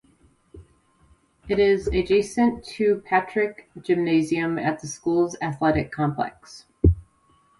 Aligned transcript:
It 1.47 1.59
is 1.59 1.85
adjacent 1.87 2.65
to 2.65 3.03
Patrick 3.05 3.69
Gymnasium 3.79 4.57
at 4.57 4.79
the 4.81 4.87
school's 4.87 5.37
athletic 5.43 5.91
complex. 5.91 6.65